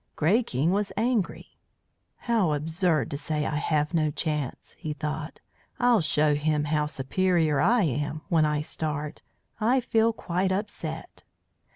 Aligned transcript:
Grey 0.15 0.41
King 0.41 0.71
was 0.71 0.91
angry. 0.97 1.59
"How 2.21 2.53
absurd 2.53 3.11
to 3.11 3.17
say 3.17 3.45
I 3.45 3.57
have 3.57 3.93
no 3.93 4.09
chance!" 4.09 4.75
he 4.79 4.93
thought. 4.93 5.41
"I'll 5.79 6.01
show 6.01 6.33
him 6.33 6.63
how 6.63 6.87
superior 6.87 7.59
I 7.61 7.83
am 7.83 8.21
when 8.27 8.43
I 8.43 8.61
start. 8.61 9.21
I 9.59 9.79
feel 9.79 10.11
quite 10.11 10.51
upset." 10.51 11.21